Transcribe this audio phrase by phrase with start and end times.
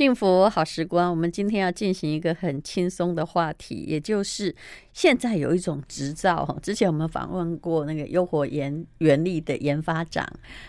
[0.00, 4.56] 幸福好时光，我们今天要进行一个很轻松的话题，也就是
[4.94, 6.58] 现在有一种执照。
[6.62, 10.26] 之前我们访问过那个优活研原力的研发长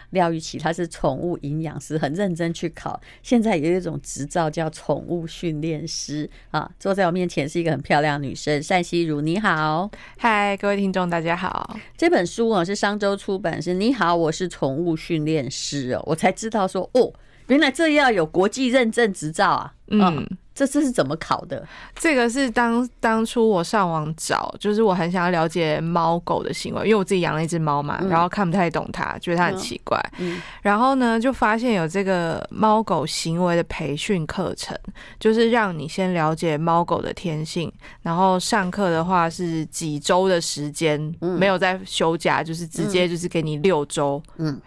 [0.09, 2.99] 廖玉琪，他是宠物营养师，很认真去考。
[3.23, 6.69] 现在有一种执照叫宠物训练师啊。
[6.77, 11.79] 坐在我面前是一个很漂亮的女生，单希如，你好，嗨，各位听众，大家好。
[11.95, 17.13] 这本书啊是商周出版，是你好，我是宠物训练师哦，我才知道说哦。
[17.51, 19.73] 原来这要有国际认证执照啊！
[19.87, 20.25] 嗯，
[20.55, 21.67] 这这是怎么考的？
[21.93, 30.01] 这个是当当初我上网找，就是我很想要了解猫狗的行为，因为我自己养了一只猫嘛，然后看不太懂它，觉得它很奇怪。
[30.19, 34.77] 嗯，然后呢，就发现有这个猫狗行为的培训课程，
[35.19, 37.69] 就是让你先了解猫狗的天性，
[38.01, 44.23] 然后上课的话是几周的时间，没有在休假，就是直接就是给你六周。
[44.37, 44.57] 嗯。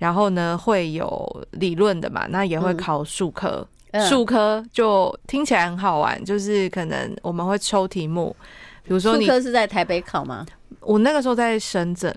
[0.00, 3.68] 然后呢，会有理论的嘛，那也会考数科，
[4.08, 8.34] 术科就听起来很好玩，就是可能我们会抽题目，
[8.82, 10.46] 比如说你，科是在台北考吗？
[10.80, 12.16] 我那个时候在深圳，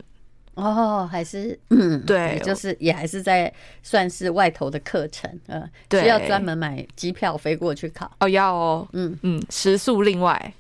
[0.53, 9.19] 哦，还是 嗯，对，就是也还是在算是外头的课程，嗯，需要专门买机票飞过去考，哦，要哦，嗯。
[9.23, 10.53] 嗯，食宿另外。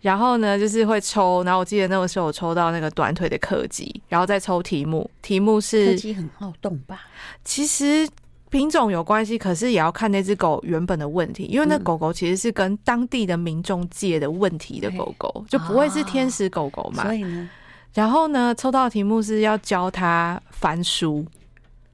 [0.00, 7.02] 然后呢，就是会抽，然后我记得那个时候我抽到那个短腿的柯基，然后再抽题目，题目是柯基很好动吧？
[7.44, 8.08] 其实
[8.48, 17.02] 品种有关系，可是也要看那只狗原本的问题，因为那狗狗其实是跟当地的民众借的问题的狗狗，就不会是天使狗狗嘛。
[17.04, 17.50] 所以呢，
[17.92, 21.26] 然后呢，抽到的题目是要教它翻书，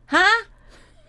[0.07, 0.19] 哈，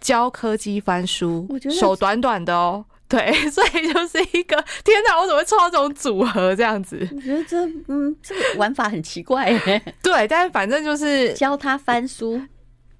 [0.01, 1.47] 教柯基翻书，
[1.79, 2.83] 手短短的哦。
[3.09, 5.17] 对， 所以就是一个天哪！
[5.17, 6.97] 我怎么会抽到这种组合这样子？
[7.15, 9.81] 我觉得这嗯，这个玩法很奇怪耶。
[10.03, 12.41] 对，但是反正就是教他翻书，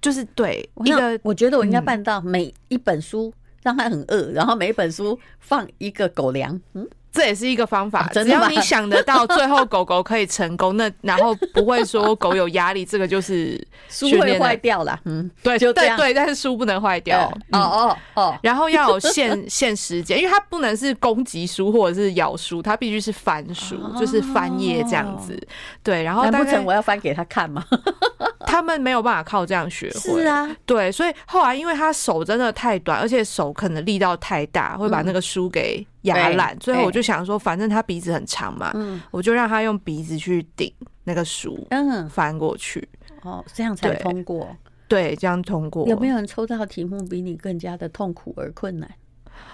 [0.01, 1.19] 就是对一个。
[1.23, 6.59] 我觉得我应该办到每一本书让他很饿，然后每一本书放一个狗粮。
[6.73, 6.87] 嗯。
[7.17, 13.59] 这也是一个方法，只要你想得到，最后狗狗可以成功，那 然后不会说狗有压力，这个就是
[13.89, 14.99] 书会坏掉了。
[15.05, 17.27] 嗯，对，就对对，但是书不能坏掉。
[17.51, 25.35] 哦哦哦，然后要有限 限时间，因为它不能是攻击书或者是咬书，它必须是翻书，就是翻页这样子。
[25.81, 27.65] 对，然后难不成我要翻给他看吗？
[28.45, 30.21] 他们没有办法靠这样学会。
[30.21, 35.85] 是啊，对，所以后来因为他手真的太短，而且手可能力道太大，会把那个书给。
[36.07, 40.73] 压烂，最后我就想说，反正他鼻子很长嘛，嗯，我就让他用鼻子去顶
[41.03, 42.87] 那个书，嗯，翻过去，
[43.21, 44.47] 哦，这样才通过，
[44.87, 45.87] 对，这样通过。
[45.87, 48.89] 有没有人抽到题目比你更加的痛苦而困难？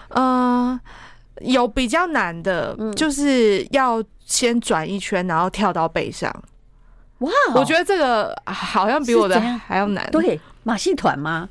[0.09, 0.79] 嗯，
[1.41, 6.33] 有比较难的，就是要先转一圈，然后跳到背上。
[7.19, 10.09] 哇，我觉得这个好像比我的还要难。
[10.11, 11.49] 对，马戏团吗？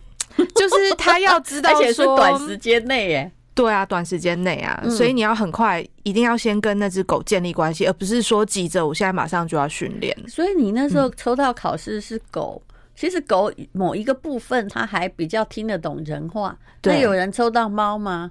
[0.54, 3.32] 就是他要知道， 而且是短时间内耶。
[3.54, 10.16] 对啊，短时间内啊，所以你要很快，一定要先跟那只狗建立关系，而不是说急着我现在马上就要训练。
[10.26, 12.62] 所以你那时候抽到考试是狗，
[12.96, 16.56] 其实狗某一个部分它还比较听得懂人话。
[16.84, 18.30] 那，有人抽到猫吗？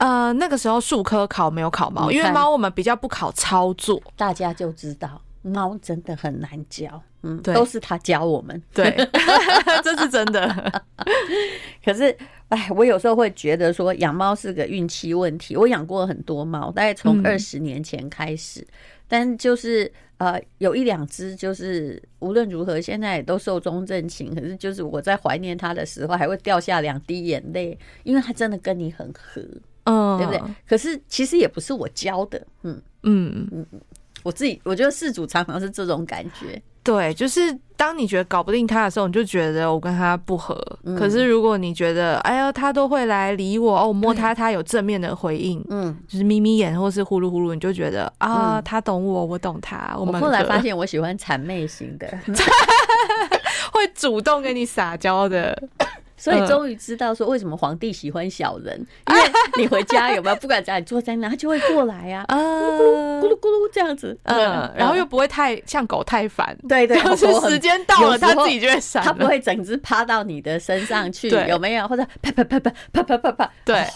[0.00, 7.00] 呃，那个时候术科考没有考猫，因为猫我们比较不考操作，大家就知道猫真的很难教。
[7.22, 8.60] 嗯，对，都是他教我们。
[8.74, 8.96] 对，
[9.84, 10.82] 这是真的。
[11.84, 12.16] 可是。
[12.50, 15.56] 哎，我有时候会觉得说养猫是个运气问题。
[15.56, 18.66] 我养过很多猫，大概从二十年前开始，嗯、
[19.08, 24.34] 但就是呃，有一两只就是无论如何现在也都寿终正寝。
[24.34, 29.40] 可是就是我在怀念它的时候，还会掉下两滴眼泪，因为它真的跟你很合，
[29.84, 30.42] 嗯，对不对？
[30.68, 33.80] 可是其实也不是我教的，嗯嗯嗯嗯，
[34.24, 36.60] 我自己我觉得事主常常是这种感觉。
[36.82, 40.58] 对，就是当你觉得搞不定他的时候，你就觉得我跟他不合。
[40.84, 49.94] 嗯、可是如果你觉得，哎呀，他都会来理我哦，我摸他，他有正面的回应，嗯，就是眯眯眼或是呼噜呼噜，你就觉得啊，嗯、他懂我，我懂他。
[49.96, 52.06] 我，我后来发现，我喜欢谄媚型的，
[53.72, 55.62] 会主动跟你撒娇的。
[56.20, 59.22] 所以终于知道说为什么皇帝喜欢小人，因为
[59.56, 60.36] 你回家有没有？
[60.36, 71.88] 不管在哪里坐在哪，他就会过来呀， 咕噜咕噜咕噜咕噜这样子，嗯，然后又不会太像狗太烦，对对， 就是时间到了他自己就会闪，他不会整只趴到你的身上去，有没有？
[71.88, 73.86] 或者啪啪啪啪啪啪啪啪，对，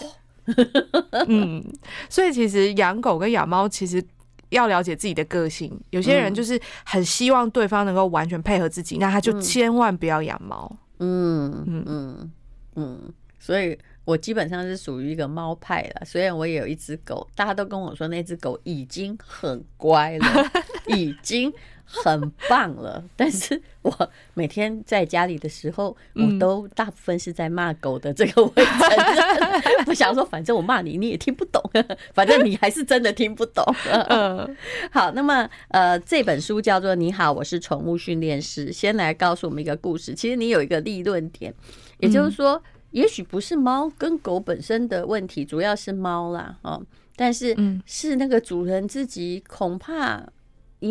[1.28, 1.62] 嗯，
[2.08, 4.02] 所以其实养狗跟养猫其实
[4.48, 10.70] 要了解自己的个性，有些人就是很希望对方能够完全配合自己，那他就千万不要养猫。
[10.98, 12.32] 嗯嗯嗯
[12.76, 16.02] 嗯，所以我基本上是属于一个猫派了。
[16.04, 20.26] 虽然我也有一只狗，大家都跟我说那只狗已经很乖了，
[20.96, 21.52] 已经
[21.84, 23.02] 很棒了。
[23.16, 28.12] 但是我每天在家里的时候，我都大部分是在骂狗的。
[28.12, 31.62] 这个 我承认，不想说，反正我骂你，你也听不懂。
[32.14, 33.64] 反正你还是真的听不懂。
[34.08, 34.56] 嗯，
[34.90, 40.14] 好，那么呃，这本书叫做《你好，我是宠物训练师》，先来告诉我们一个故事。
[40.14, 41.52] 其实你有一个立论点，
[41.98, 46.82] 也就是说，也许不是猫跟狗本身的问题，主要是猫啦，哦。
[47.16, 50.20] 但是，是那个主人自己恐怕，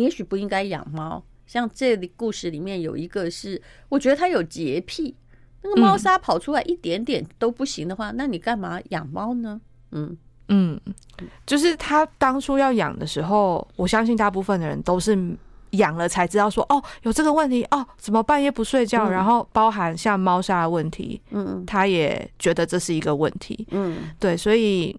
[0.00, 1.22] 也许不应该养猫。
[1.46, 3.60] 像这里故事里面有一个是，
[3.90, 5.14] 我觉得他有洁癖，
[5.62, 9.60] 那个猫砂跑出来一点点都不行的话，那你干嘛养猫呢？
[9.92, 10.16] 嗯
[10.48, 10.80] 嗯，
[11.46, 15.16] 就是他当初要养的时候，我相信大部分的人都是
[15.72, 19.10] 养了才知道说，哦，有这个问题，哦，怎么半夜不睡觉？
[19.10, 24.96] 然后包含像猫砂的问题，嗯，他也觉得这是一个问题，嗯，对，所以。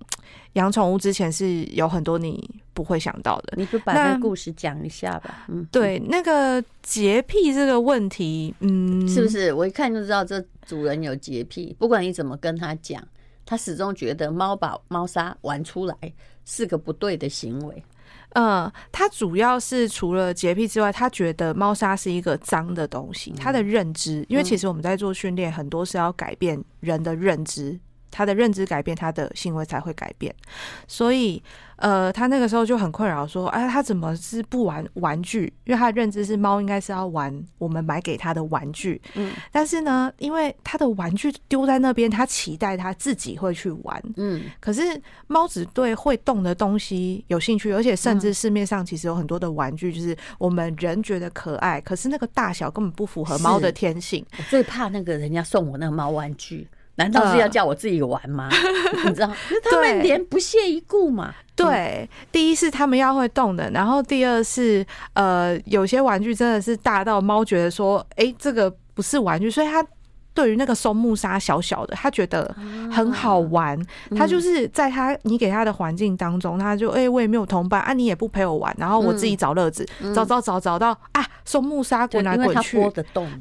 [0.55, 5.45] 养宠物之前是有很多你不会想到的，你就把那个故事讲一下吧。
[5.47, 9.53] 嗯，对，那个洁癖这个问题，嗯，是不是？
[9.53, 13.01] 我一看就知道这主人有洁癖，不管你怎么跟他讲，
[13.45, 15.95] 他始终觉得猫把猫砂玩出来
[16.45, 17.83] 是个不对的行为。
[18.37, 23.31] 嗯，他主要是除了洁癖之外，他觉得猫砂是一个脏的东西。
[23.37, 27.79] 他的认知，因为其实我们在做训练，很多是要改变人的认知。
[28.15, 30.33] 他的认知改变，他的行为才会改变。
[30.87, 31.43] 所以，
[31.75, 35.51] 呃，他那个时候就很困扰，说：“哎，他怎么是不玩玩具？
[35.65, 39.01] 因为他的认知是猫应该是要玩我们买给他的玩具。
[39.15, 44.01] 嗯，但是呢，因为他的玩具丢在那边，他期待他自己会去玩。
[44.15, 44.81] 嗯，可是
[45.27, 54.25] 猫只对会动的东西有兴趣，而且甚至市面上其实有很多的玩具，就是我们人觉得可爱，可是那个大小根本不符合猫的天性。
[54.37, 56.65] 我最怕那个人家送我那个猫玩具。
[56.95, 58.49] 难道是要叫我自己玩吗？
[59.05, 59.31] 你知道，
[59.69, 61.33] 他们连不屑一顾嘛。
[61.55, 69.85] 对，第一是他们要会动的，然后第二是呃，有些玩具真的是大到猫觉得说，哎，这个不是玩具，所以它。
[70.35, 72.53] 对于那个松木沙小小的，他觉得
[72.91, 73.79] 很好玩。
[74.15, 82.77] 他就是在他你给他的环境当中，他就哎，我也没有同伴啊，你也不陪我玩，然后我自己找乐子，找找找找到啊，松木沙滚来滚去，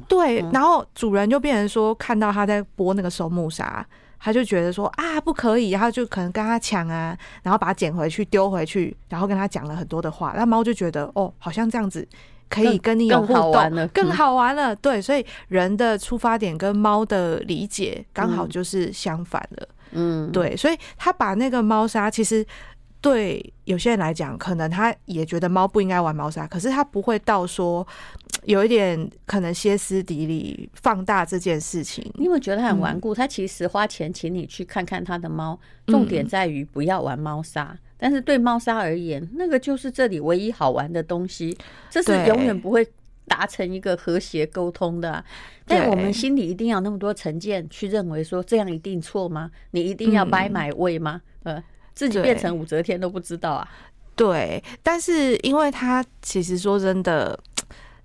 [0.07, 3.85] 对，然后主人就变成说看到他在拨那个松木沙，
[4.17, 12.07] 他就觉得说啊不可以，然后就可能跟他抢啊，然后把它捡回去丢回去，然后跟他讲了很多的话，那猫就觉得哦，好像这样子。
[12.49, 13.87] 可以跟你有互动，更好玩了。
[13.87, 14.75] 更好玩了。
[14.75, 19.67] 对，所以人的出发点跟猫的理解刚好就是相反了。
[19.91, 22.45] 嗯，对，所以他把那个猫砂，其实
[23.01, 27.85] 对有些人来讲，可能他也觉得猫不应该玩猫砂，可是他不会到说
[28.43, 32.03] 有一点可能歇斯底里放大这件事情。
[32.15, 33.15] 你有没有觉得他很顽固？
[33.15, 35.57] 他其实花钱请你去看看他的猫，
[35.87, 37.77] 重点在于不要玩猫砂。
[38.05, 41.57] 但是对猫砂而言，那个就是这里唯一好玩的东西，
[41.89, 42.87] 这是永远不会
[43.27, 45.25] 达成一个和谐沟通的啊。
[45.65, 49.49] 但我们心里一定要那么多成见，去认为说这样一定错吗？
[49.71, 51.19] 你一定要 buy my way 吗？
[51.41, 51.59] 呃，
[51.95, 53.67] 自己变成武则天都不知道啊。
[54.15, 57.35] 对，但是因为他其实说真的，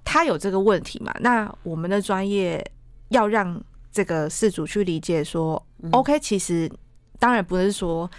[0.02, 2.64] 他有这个问题嘛，那我们的专业
[3.10, 3.62] 要让
[3.92, 6.72] 这个事主去理解说，OK，其实
[7.18, 8.10] 当然不是说。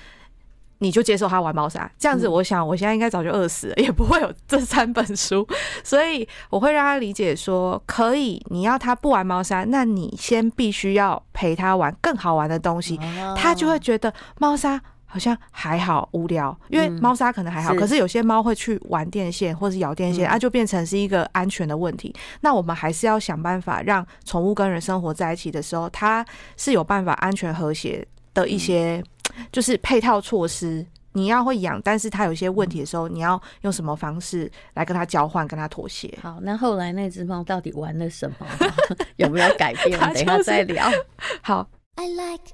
[0.81, 5.47] 你就接受他玩猫砂，这样子，我想我现在应该早就饿死了，也不会有这三本书。
[5.83, 12.99] 所以我会让他理解说，可以，你要他不玩猫砂，那你先必须要陪他玩更好玩的东西，
[13.37, 22.11] 他就会觉得猫砂好像还好无聊，因为猫砂可能还好，可是有些猫会去玩电线或是咬电线，啊，就变成是一个安全的问题。
[22.39, 26.25] 那我们还是要想办法让宠物跟人生活在一起的时候，它
[26.57, 29.03] 是有办法安全和谐的一些。
[29.51, 36.17] 就是配套措施，你要会养，但是他有些问题的时候，你要用什么方式来跟他交换，跟他妥协？
[36.21, 38.48] 好，那后来那只猫到底玩了什么？
[39.17, 40.00] 有没有改变？
[40.13, 40.89] 等一下再聊。
[41.41, 41.67] 好。
[41.95, 42.53] I like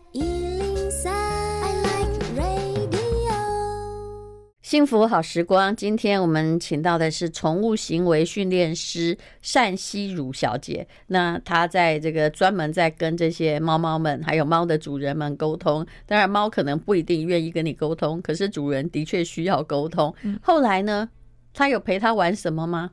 [4.67, 9.17] 幸福好时光，今天我们请到的是宠物行为训练师
[9.53, 10.85] 单希如小姐。
[11.07, 15.87] 那她在这个专门在跟这些猫猫们，还有猫的主人们沟通。
[16.05, 20.13] 当然，猫可能不一定愿意跟你沟通，可是主人的确需要沟通。
[20.41, 21.07] 后来呢，
[21.53, 22.91] 她有陪他玩什么吗？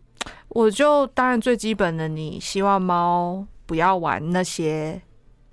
[0.51, 5.03] 我就当然最基本的，你希望猫不要玩那些。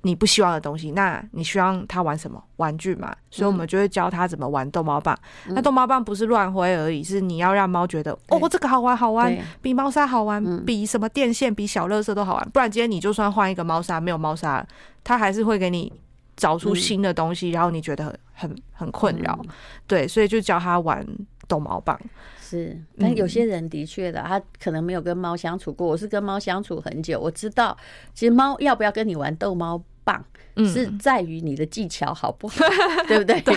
[0.03, 3.15] 你不希望的东西，那你希望他玩什么玩具嘛？
[3.29, 5.17] 所以我们就会教他怎么玩逗猫棒。
[5.47, 12.49] 嗯、那逗猫棒不是乱挥而已，是你要让猫觉得哦，这个好玩，好玩，比猫砂好玩，嗯、比什么电线、比小乐色都好玩。
[12.51, 14.65] 不然今天你就算换一个猫砂，没有猫砂，
[15.03, 15.91] 它还是会给你
[16.35, 19.39] 找出新的东西，嗯、然后你觉得很很很困扰。
[19.85, 21.05] 对，所以就教他玩
[21.47, 21.99] 逗猫棒。
[22.39, 25.87] 是，但有些人的确的，他可能没有跟猫相处过。
[25.87, 27.77] 我是跟猫相处很久，我知道，
[28.13, 30.23] 其实猫要不要跟你玩逗猫棒，
[30.57, 33.41] 是在于你的技巧好不好，嗯、 对不对？
[33.41, 33.55] 对。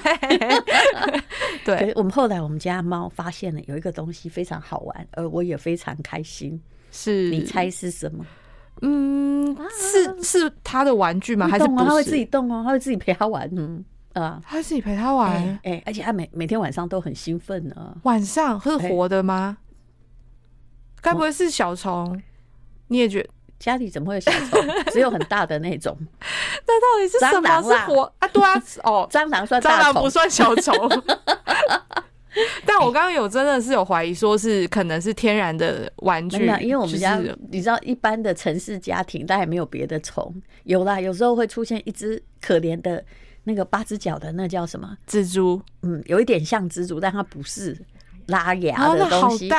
[1.64, 1.92] 对。
[1.94, 6.60] 我们后来我们家猫发现了有一个东西非常好玩，而我也非常开心。
[6.90, 8.24] 是，你猜是什么？
[8.82, 11.48] 嗯，是是它的玩具吗？
[11.48, 11.84] 还是不是？
[11.84, 13.48] 他会自己动哦，它会自己陪它玩。
[13.56, 13.84] 嗯。
[14.14, 17.96] 啊，他自己陪他玩，哎、欸欸，而且他每每天晚上都很兴奋呢。
[18.04, 19.58] 晚上是活的吗？
[21.02, 21.92] 该、欸、不会是小虫？
[21.92, 22.22] 哦、
[22.86, 23.28] 你也觉得
[23.64, 24.60] 家里怎么会有小虫？
[24.92, 25.96] 只有很大的那种。
[26.66, 27.62] 那到底是什么？
[27.62, 28.28] 是活啊？
[28.28, 30.74] 对啊，哦，蟑螂算蟑螂不算小虫。
[32.66, 37.18] 但我刚刚有真的是有怀疑，说是可能是天然的玩具，因为我们家、
[37.50, 40.34] 你知道，一般的城市家庭，大概没有别的虫。
[40.64, 43.02] 有啦，有时候会出现一只可怜的。
[43.46, 45.60] 那个八只脚的那叫什么蜘蛛？
[45.82, 47.78] 嗯，有一点像蜘蛛，但它不是
[48.28, 49.50] 拉牙的东西，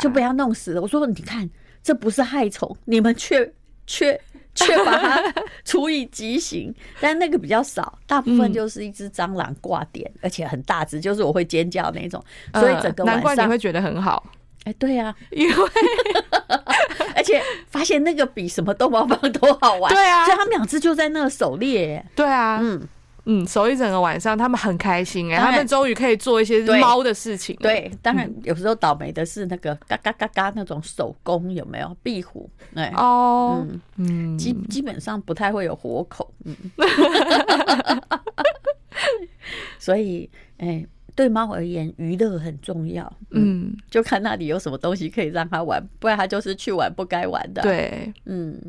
[0.00, 0.80] 就被它弄死了。
[0.80, 1.48] 我说，你看，
[1.84, 3.52] 这不是害虫，你们却
[3.86, 4.18] 却
[4.54, 6.74] 却把它处以极刑。
[6.98, 12.24] 但那个比较少，大部分就是一只蟑螂挂点，嗯、而且很大只，就是我会尖叫那种。
[12.54, 14.24] 所以整个晚上、呃、难怪你会觉得很好。
[14.64, 15.54] 哎、欸，对啊，因为
[17.14, 19.92] 而且发现那个比什么逗猫棒都好玩。
[19.92, 22.02] 对啊，所以他们两只就在那狩猎。
[22.16, 22.88] 对啊，嗯。
[23.26, 27.56] 嗯，守一整个晚上，他们很开心哎、欸，他们终于可以做一些猫的事情。
[27.56, 32.48] 对，当然有时候倒霉的是那个嘎嘎嘎嘎那种手工有没有壁虎？
[32.74, 33.66] 哎哦，
[33.96, 36.32] 嗯，基基本上不太会有活口。
[36.44, 36.54] 嗯，
[39.78, 40.28] 所以
[40.58, 43.10] 哎、欸，对猫而言，娱乐很重要。
[43.30, 47.62] 嗯，就看那里有什么东西可以让它玩，不然它就是去玩不该玩的。
[47.62, 48.60] 对，嗯。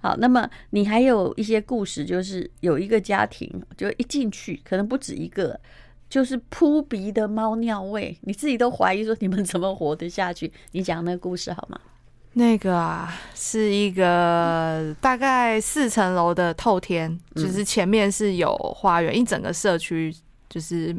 [0.00, 5.58] 好，那么你还有一些故事，就是有一个家庭，就一进去可能不止一个，
[6.10, 10.52] 就是扑鼻的猫尿味，你自己都怀疑说你们怎么活得下去？
[10.72, 11.80] 你讲那个故事好吗？
[12.34, 20.14] 那个啊，是一个大概四层楼的透天，就是前面是有花园，一整个社区
[20.50, 20.94] 就是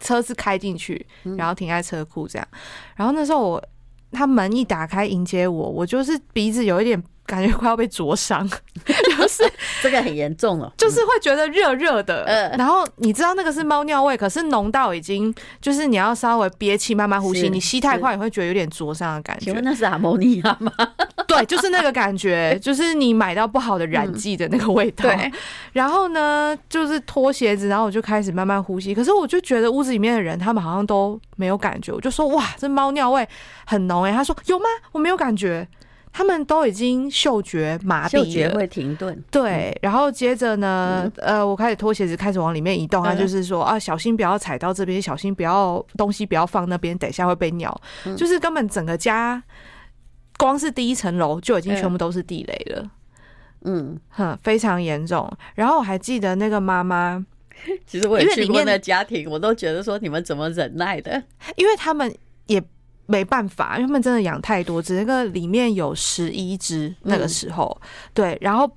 [0.00, 1.06] 车子开进去，
[1.38, 2.48] 然后停在车库这样。
[2.96, 3.68] 然后那时候我
[4.10, 7.00] 他门一打开迎接我，我就是鼻子有一点。
[7.26, 8.48] 感觉快要被灼伤，
[8.86, 9.42] 就是
[9.82, 12.24] 这个很严重了， 就是会觉得热热的。
[12.24, 19.46] 嗯，然后你知道那个是猫尿味，可是浓到已经就是你要稍微憋气慢慢呼吸，你吸太快你会觉得有点灼伤的感觉。
[19.46, 20.72] 请问那是阿莫尼亚吗？
[21.26, 25.08] 对，就是那个感觉，就是你买到不好的染剂的那个味道。
[25.08, 25.30] 对，
[25.72, 33.28] 然后呢，就是脱鞋子，然后我就开始慢慢呼吸，可是我就觉得屋子里面的人他们好像都没有感觉，我就说哇，这猫尿味
[33.66, 34.64] 很浓哎，他说有吗？
[34.92, 35.66] 我没有感觉。
[36.16, 39.22] 他们都已经嗅觉麻痹了，嗅觉会停顿。
[39.30, 43.04] 对，然后接着呢，嗯、呃，我开始脱鞋子，开始往里面移动。
[43.04, 47.78] 他就是说啊，小心不要踩到这边，小心不要东西不要放那边，等一下会被鸟。
[48.06, 49.42] 嗯、就是根本整个家，
[50.38, 52.90] 光是第一层楼就已经全部都是地雷了。
[53.64, 55.30] 嗯，哼，非常严重。
[55.54, 57.22] 然后我还记得那个妈妈，
[57.86, 61.22] 其实我也去过那家庭，我都觉得说你们怎么忍耐的？
[61.56, 62.10] 因为他们
[62.46, 62.62] 也。
[63.06, 68.70] 没办法，因为他们真的养太多只，那个里面有十一只，那个时候、嗯、对，然后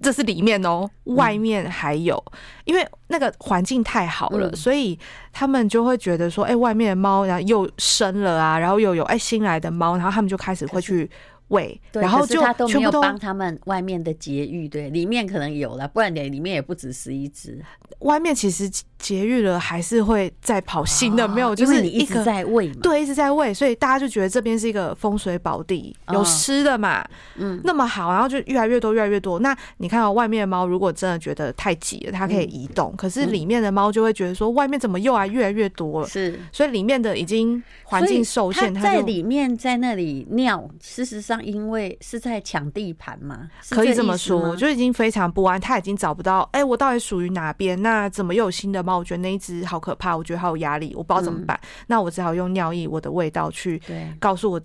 [0.00, 4.98] 这是里面哦，外面还有，嗯、因为那个环境太好了，嗯、所以
[5.32, 11.10] 他们就会觉得说，哎、欸，外面的猫然后又生了啊，然后又有哎、欸、新来的猫，然后他们就开始会去。
[11.50, 17.64] 喂，然后就他都没有帮他们外面的节育，对，里面可能有了，不然里里面也不止十一只。
[18.00, 18.68] 外面其实
[19.06, 29.38] 节育了，还是会再跑新的，没有，就是你一直在喂嘛，对，一直在喂，所以大家就觉得这边是一个风水宝地，有吃的嘛，嗯，那么好，然后就越来越多，越来越多。
[29.38, 36.08] 那你看到外面的猫，如果真的觉得太挤了，它可以移动，可是里面的猫就会觉得说，外面怎么又来越来越多了？
[36.08, 41.36] 是，所以里面的已经环境受限，它在里面在那里尿，事实上。
[41.46, 47.80] 因为是在抢地盘嘛，可以这么说，就已经非常不安，它已经找不到，哎、欸，我到底属于哪边？
[47.82, 48.95] 那怎么又有新的猫？
[48.96, 51.58] 我觉得那一只好可怕，我觉得好有压力，我不知道怎么办。
[51.62, 53.80] 嗯、那我只好用尿液，我的味道去
[54.18, 54.60] 告诉我，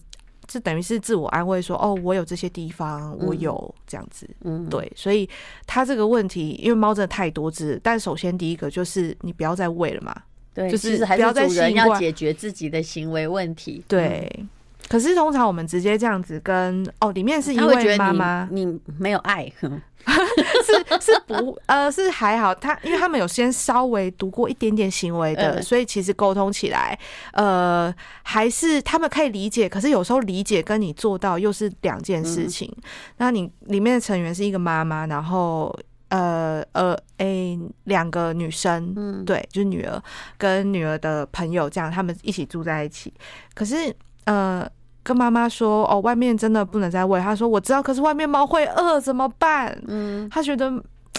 [0.47, 4.29] 这等于是自我安慰说，说哦，我有这些地方，我有这样子。
[4.43, 5.29] 嗯，对，所以
[5.65, 10.15] 他这个问题，因为猫真的太多只，但首先第一个就是你不要再喂了嘛，
[10.53, 14.29] 对，就是不要再主人要解决自己的行为问题，对。
[14.39, 14.49] 嗯
[14.89, 19.49] 可是通常我们直接这样子跟哦，里面是因为妈妈你，你没有爱，
[20.63, 26.97] 是 是不呃是还好，他因为他们有先稍微读过一点点行为的，呃、所以其实沟通起来
[27.33, 29.67] 呃还是他们可以理解。
[29.67, 32.71] 可是有时候理解跟你做到又是两件事情。
[32.77, 32.83] 嗯、
[33.17, 35.73] 那你里面的成员是一个妈妈，然后
[36.09, 40.01] 呃呃，哎，两个女生，嗯，对，就是女儿
[40.37, 43.13] 跟女儿的朋友这样，他们一起住在一起。
[43.53, 44.69] 可是，呃，
[45.03, 47.19] 跟妈妈说，哦，外面真的不能再喂。
[47.19, 49.75] 他说我知道，可是外面猫会饿，怎么办？
[49.87, 50.71] 嗯，他觉得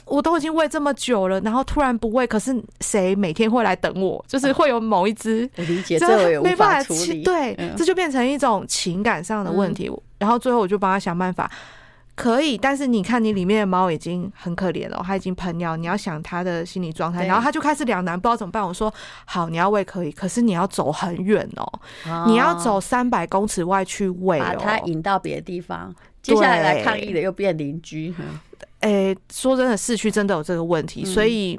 [0.05, 4.25] 我都已经喂这么久了，然后突然不喂，可是谁每天会来等我？
[4.29, 7.23] 就是会有某一只，我理解，这我也无法处理。
[7.23, 9.91] 对，这就变成一种情感上的问题。
[10.19, 11.51] 然后最后我就帮他想办法。
[12.15, 15.77] 可以，但是你看，你里面的猫已经很可怜了，它已经喷尿。
[15.77, 18.63] 你要想它的心理状态，然后它就开始两难，不知道怎么办。
[18.63, 18.93] 我说
[19.25, 25.95] 好，你要喂可以，可是你要走很远哦，哦你要走三百公尺外去喂，把它引到别的地方。
[26.21, 28.15] 接下来来抗议的又变邻居。
[28.81, 31.59] 哎、欸，说真的，市区真的有这个问题，所以。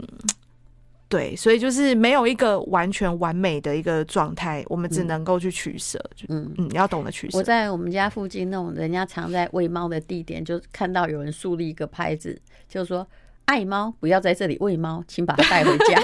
[1.13, 6.03] 嗯对，所以就是没有一个完全完美的一个状态，我们只能够去取舍。
[6.27, 7.37] 嗯嗯，你要懂得取舍。
[7.37, 12.35] 我在我们家附近那种人家常在喂猫的地点，就看到有人树立一个牌子，
[12.67, 13.07] 就是说
[13.45, 16.01] 爱猫不要在这里喂猫，请把它带回家。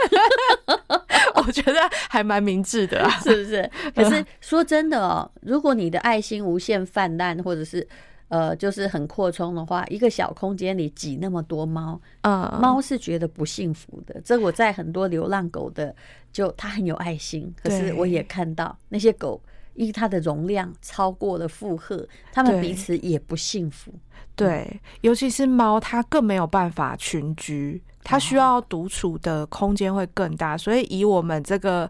[1.36, 3.72] 我觉得还蛮明智的啊，是不是？
[3.96, 7.88] 可是说真的哦，如果你的爱心无限泛滥，或者是。
[8.29, 14.21] 呃，就是很扩充的话，一个小空间里挤那么多猫，嗯，猫是觉得不幸福的。
[14.21, 15.93] 这我在很多流浪狗的，
[16.31, 19.41] 就它很有爱心，可是我也看到那些狗，
[19.74, 23.91] 因为它的容量超过了负荷，它们彼此也不幸福。
[24.36, 30.55] 对，对，尤其是猫，它更没有办法群居，它需要独处的空间会更大。
[30.55, 31.89] 所以以我们这个，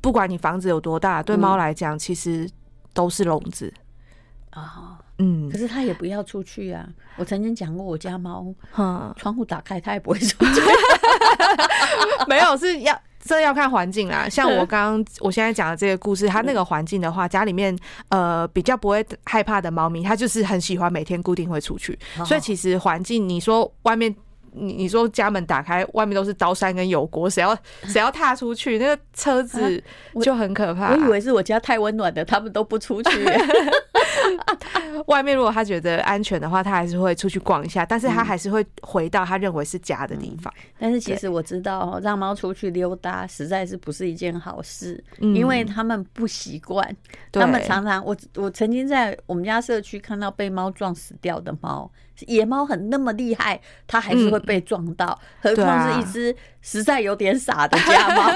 [0.00, 2.50] 不管你房子有多大，对猫来讲，其实
[2.92, 3.72] 都是笼子
[4.50, 4.74] 啊。
[4.76, 4.96] 嗯，
[5.50, 6.86] 可是它也不要出去啊！
[7.16, 8.54] 我曾经讲过，我家猫，
[9.16, 10.60] 窗户打开它也不会出去。
[12.28, 14.28] 没有，是要这要看环境啦。
[14.30, 17.76] 像我刚刚我现在讲的这个故事，它那个环境的话，家里面
[18.10, 21.98] 呃比较不会害怕的猫咪，它就是很喜欢每天固定会出去。
[22.24, 24.14] 所以其实环境，你说外面。
[24.58, 28.78] 你你说家门打开，外面都是刀山跟油锅，谁要谁要踏出去？
[28.78, 29.84] 那个车子
[30.22, 30.94] 就很可怕。
[30.94, 33.10] 我以为是我家太温暖的，他们都不出去。
[35.06, 40.52] 外面如果他觉得安全的话，他还是会出去逛一下，但是他还是会回到他认为是家的地方。
[40.78, 46.96] 但是其实我知道，让猫出去溜达实在是不是一件好事，因为他们不习惯。
[47.32, 51.90] 他们常常，我我曾经在我们家社区看到被猫撞死掉的猫。
[52.20, 55.06] 野猫很那么厉害，它还是会被撞到，
[55.42, 58.32] 嗯、何况是一只实在有点傻的家猫。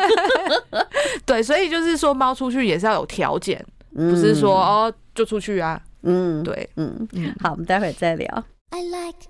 [1.24, 5.82] 对， 所以就是说，猫出去也是要有条件，嗯、不是说哦就出去啊。
[6.02, 7.08] 嗯，对，嗯。
[7.12, 8.44] 嗯，好，我们待会再聊。
[8.70, 9.28] I like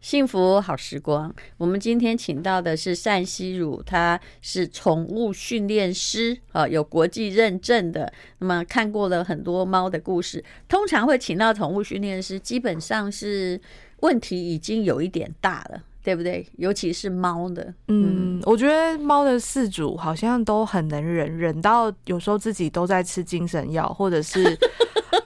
[0.00, 8.10] 幸福好时光，我们今天请到的是单希汝，他是宠物训练师啊，有国际认证的。
[8.38, 13.60] 那么看过了很多猫的故事，通常会请到宠物训练师，基本上是
[14.00, 16.46] 问题已经有一点大了，对不对？
[16.56, 24.44] 尤其是猫的，嗯，我觉得猫的饲主好像都很能忍，忍到有时候自己都在吃精神药，或者是。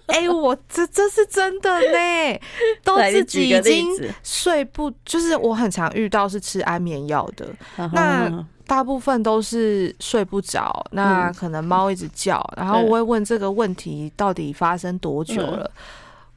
[0.07, 2.41] 哎、欸，我这这是真的呢，
[2.85, 3.87] 都 自己已经
[4.23, 7.49] 睡不，就是我很常遇到是吃安眠药的，
[7.95, 8.31] 那
[8.67, 15.71] 大部分都是睡不着，那可能猫一直叫，然后我会问这个问题到底发生多久了？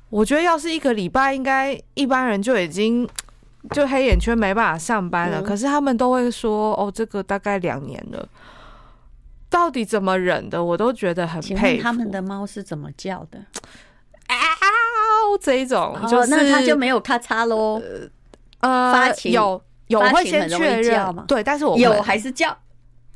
[0.09, 3.05] 我觉得要是一个礼拜，应该一般人就已经
[3.71, 8.27] 就黑眼圈没办法上班了，可是他们都会说哦，这个大概两年了。
[9.49, 10.61] 到底怎么忍的？
[10.61, 11.83] 我都觉得很佩服。
[11.83, 13.39] 他们的猫是怎么叫的？
[14.27, 14.35] 啊，
[15.41, 17.81] 这一种就是、哦、那它就没有咔嚓喽。
[18.59, 22.57] 呃，发情有有会先确认，对，但是我有还是叫，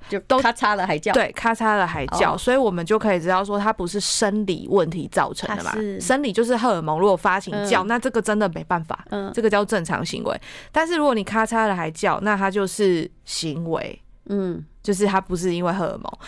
[0.08, 5.72] 就都咔嚓了还叫，对，咔嚓了还叫，哦、所以我们就可以知道说它不是生理问题造成的嘛。
[5.74, 10.42] 是生理就是荷尔蒙，如果发情叫，嗯、那这个真的没办法，嗯，这个叫正常行为。
[10.72, 14.00] 但是如果你咔嚓了还叫，那它就是行为。
[14.32, 16.20] 嗯，就是它不是因为荷尔蒙，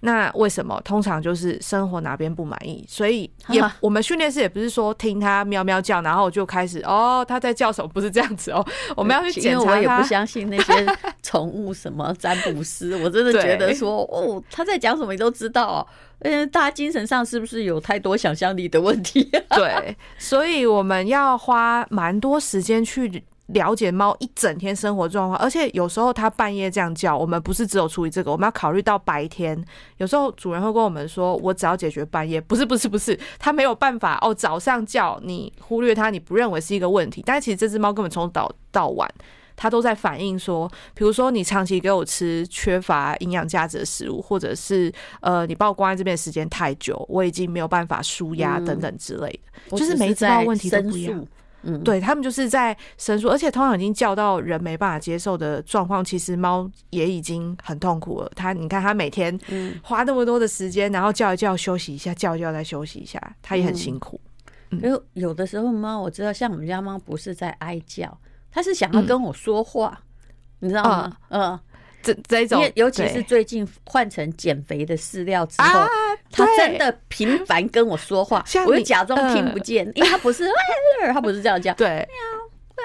[0.00, 0.80] 那为什么？
[0.84, 7.88] 通常就是生活哪边不满意，所以也 我们训练师也不是说听它喵喵叫，然后就开始哦，它在叫什么？
[7.88, 8.64] 不是这样子哦，
[8.96, 9.70] 我们要去检查它。
[9.72, 10.86] 我也不相信那些
[11.22, 15.86] 宠物什么占卜师，我真的觉得说 哦，他在讲什么你都知道哦。
[16.20, 19.30] 嗯，大家精神上是不是有太多想象力的问题？
[19.50, 23.24] 对，所以我们要花蛮多时间去。
[23.48, 29.62] 了解猫一整天生活状况，而且有时候它半夜这样叫，我们不是只有处理这个，我们要考虑到白天。
[29.96, 34.34] 有时候主人会跟我们说：“我只要解决半夜，不是不是不是，它没有办法哦。
[34.34, 39.10] 早上叫你忽略它，你不认为是一个问题，但其实这只猫根本从早到晚
[39.56, 49.40] 它都在反映说，比如说你长期给我吃缺乏营养价值的食物，或者是呃，你把我关在这边时间太久，我已经没有办法舒压等等之类的，
[49.72, 51.26] 嗯、就是每一只猫问题都不一样。
[51.62, 58.30] 嗯，对，他们就是在申诉，而且通常已经叫到人没办法接受的状况，其实猫也已经很痛苦了。
[58.36, 59.36] 它，你看它每天
[59.82, 64.20] 花那么多的时间，然后叫一叫休息一下，叫一叫再休息一下，它也很辛苦。
[64.70, 68.16] 因为有的时候猫，我知道像我们家猫不是在哀叫，
[68.50, 70.00] 它是想要跟我说话，
[70.60, 71.16] 你知道吗？
[71.28, 71.58] 嗯。
[72.02, 75.80] 这这种，尤其是最近换成减肥的饲料之后，
[76.30, 80.48] 他真的频繁跟我说话，我就假装听不见，因为他不是，
[81.12, 82.06] 他不是这样叫，对，喵
[82.76, 82.84] 喵，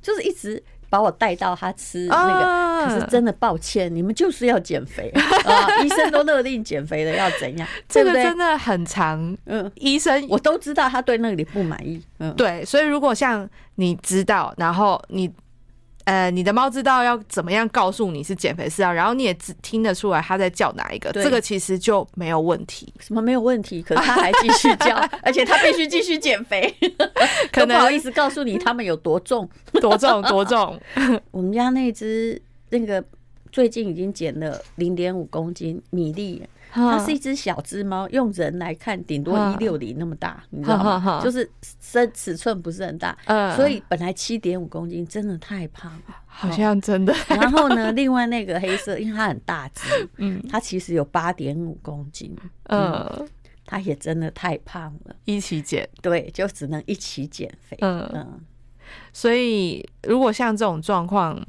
[0.00, 2.64] 就是一直把我带到他吃那个。
[2.84, 5.08] 可是真的抱歉，你们就是要减肥
[5.44, 5.82] 啊！
[5.82, 7.66] 医生都勒令减肥了，要怎样？
[7.88, 15.30] 这个真的很长，嗯，医生我都知道他对那里不满意，嗯，对，所以如果像你知道，然后你。
[16.04, 22.92] 呃，你的猫知道要怎么样告诉你是减肥饲料，然后你也只听得出来它在叫哪一个，这个其实就没有问题。
[23.00, 23.82] 什么没有问题？
[23.82, 26.74] 可是它还继续叫， 而且它必须继续减肥，
[27.50, 29.48] 可能不好意思告诉你它们有多重，
[29.80, 30.78] 多重，多重。
[31.30, 33.02] 我们家那只那个
[33.50, 36.42] 最近已经减了零点五公斤，米粒。
[36.74, 41.20] 它是一只小只猫，用人来看顶多一六零那么大，你知道吗？
[41.22, 41.48] 就是
[41.80, 43.16] 身尺寸不是很大，
[43.54, 47.14] 所以本来七点五公斤真的太胖了，好像真的。
[47.28, 53.28] 然后呢，另外那个黑色，因为它很大只， 嗯，它其实有八点五公斤，嗯，
[53.64, 58.40] 它也真的太胖了，一起减，对，就只能一起减肥，嗯，
[59.12, 61.40] 所以如果像这种状况。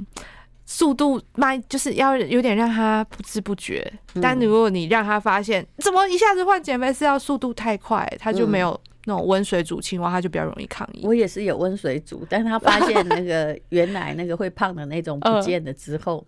[0.65, 3.91] 速度慢，就是要有点让他不知不觉。
[4.21, 11.02] 但如果你让他发现，怎么一下子换减肥是要速度太快，他就没有那种温水煮青蛙，它就比较容易抗议。
[11.04, 16.26] 我也是有温水煮，但他发现那个 原来那个会胖的那种不见了之后，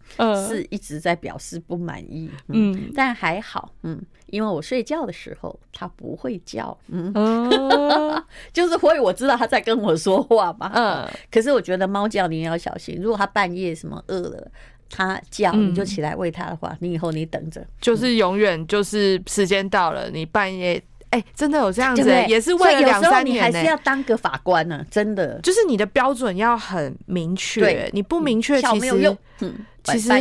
[0.48, 2.30] 是一直在表示不满意。
[2.48, 4.02] 嗯，但还好，嗯。
[4.28, 7.13] 因为我睡觉的时候，它不会叫，嗯，
[8.52, 11.08] 就是会我知道它在跟我说话嘛，嗯。
[11.32, 14.52] 可是我觉得猫叫你也要小心，如果它半夜什么饿了，
[14.90, 29.56] 它叫你就起来喂它的话，你以后你等着，就是永远就是时间到了，你半夜哎，真的有这样子，也是为了两三年，你还是要当个法官呢，真的，就是你的标准要很明确，你不明确其实嗯。
[29.84, 30.12] 其实，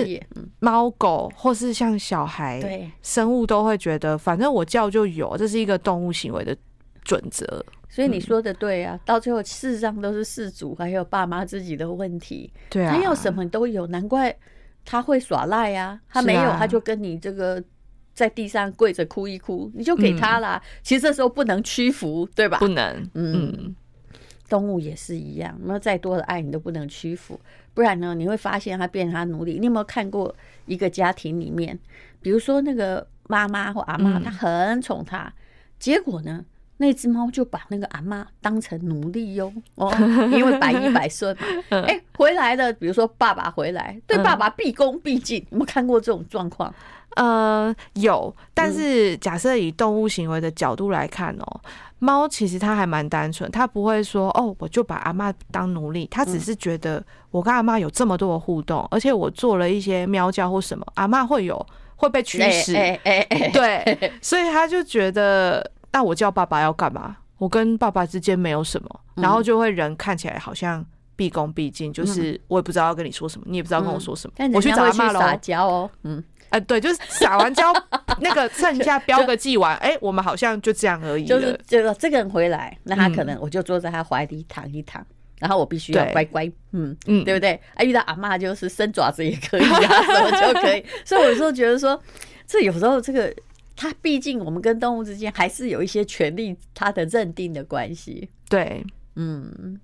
[0.60, 6.56] 猫狗或是像小孩，对生物都会觉得，反正我叫就有，这是一个动物行为的
[7.02, 7.44] 准则。
[7.88, 12.48] 所以你说的对啊，到最后事实上都是事主还有爸妈自己的问题。
[12.70, 14.32] 对啊，他要什么都有，难怪
[14.84, 15.98] 他会耍赖啊。
[16.08, 17.60] 他没有，他就跟你这个
[18.16, 20.60] 在地上跪着哭一哭，你就给他啦。
[20.82, 22.58] 其实这时候不能屈服，对吧？
[22.58, 23.76] 不能，嗯。
[24.48, 27.38] 动物也是一样，没有再多的爱你都不能屈服，
[27.74, 29.58] 不然呢，你会发现它变成它奴隶。
[29.58, 30.32] 你有没有看过
[30.66, 31.76] 一个家庭里面，
[32.22, 35.32] 比如说那个妈妈或阿妈，她很宠它，
[35.80, 36.44] 结果呢，
[36.76, 39.92] 那只猫就把那个阿妈当成奴隶哟，哦，
[40.32, 41.42] 因为百依百顺嘛。
[41.82, 46.72] 哎，回来了，比如说爸爸回来，对爸爸毕恭毕敬，有没有看过这种状况？
[47.16, 51.60] 呃，有，但是假设以动物行为的角度来看哦。
[51.98, 62.74] 猫其实它还蛮单纯，它不会说哦，我就把阿妈当奴隶，它只是觉得我跟阿妈有这么多的互动，而且我做了一些喵叫或什么，阿妈会有会被驱使，
[63.50, 67.16] 对， 所以他就觉得那我叫爸爸要干嘛？
[67.38, 70.84] 我跟爸爸之间没有什么，然后就会人看起来好像
[71.16, 76.22] 毕恭毕敬，就是我也不知道要跟你说什么，你也不知道跟我说什么，我去找阿嬷撒娇哦，嗯。
[76.50, 77.72] 哎，对，就是撒完娇，
[78.20, 81.24] 那个 剩下标个记完，哎，我们好像就这样而已。
[81.24, 85.04] 就是这个这个人回来，那他可能我就坐在他怀里躺一躺，
[85.40, 87.60] 然后我必须要乖乖，嗯嗯，对不对？
[87.74, 90.84] 啊，遇到阿妈就是伸爪子也可以啊， 什么就可以。
[91.04, 92.00] 所以我有时候觉得说，
[92.46, 93.34] 这有时候这个
[93.74, 98.28] 他毕竟我们跟动物之间还是有一些权利，他的认定的关系。
[98.48, 98.84] 对，
[99.16, 99.80] 嗯，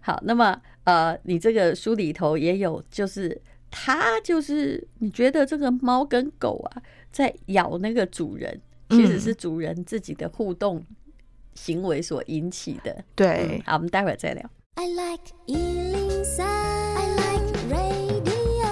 [0.00, 3.40] 好，那么呃，你这个书里头也有就是。
[3.70, 10.84] 它就是你觉得这个猫跟狗啊，在咬那个主人，其实是主人自己的互动
[11.54, 13.04] 行为所引起的。
[13.14, 14.50] 对，好，我们待会儿再聊。
[14.74, 18.68] I like 103, I like radio。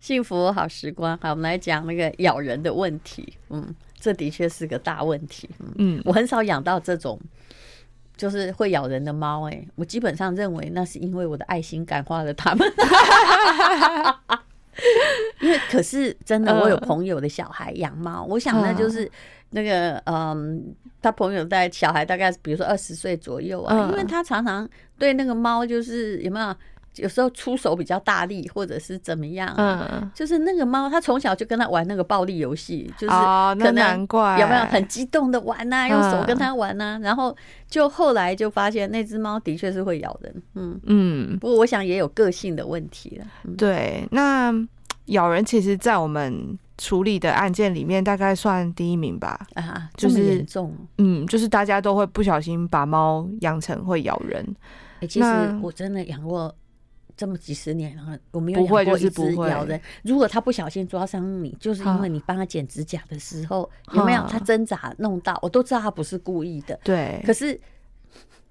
[0.00, 3.32] 幸福好时光，好，我们来讲那个咬人的问题。
[3.48, 5.48] 嗯，这的确是个大问题。
[5.76, 7.18] 嗯，我很少养到这种。
[8.16, 12.66] 就是会咬人的猫，哎，我基本上认为那是因为我的爱心感化了他们。
[15.40, 19.10] 因为可是真的，我有朋友的小孩养猫，我想那，就是
[19.50, 26.54] 那个嗯，他朋友带小孩大概比如说二十岁左右啊，因为他常常对那个猫就是有没有
[26.96, 29.54] 有时候出手比较大力，或者是怎么样？
[29.56, 33.14] 嗯，就是那个猫，它从小就跟它玩那个暴力游戏，就是
[33.58, 34.00] 可能
[34.38, 37.34] 有没有很激动的玩呐，用手跟它玩呐，然后
[37.66, 40.42] 就后来就发现那只猫的确是会咬人。
[40.54, 43.26] 嗯嗯，不过我想也有个性的问题了。
[43.56, 44.52] 对，那
[45.06, 49.46] 咬人其实，在我们处理的案件里面，大概算第一名吧。
[49.54, 50.76] 啊，就是严重。
[50.98, 54.44] 嗯，就是大家都会不小心把猫养成会咬人。
[55.00, 55.26] 哎，其实
[55.62, 56.54] 我真的养过。
[57.16, 59.80] 这么几十年了，我没有养过一只咬人。
[60.02, 65.38] 如果他不小心抓伤你，就是因为你帮他剪指甲的时候，有没有他挣扎弄到？
[65.42, 66.78] 我都知道他不是故意的。
[66.82, 67.22] 对。
[67.24, 67.58] 可是，